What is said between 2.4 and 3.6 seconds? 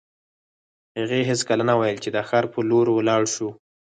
په لور ولاړ شو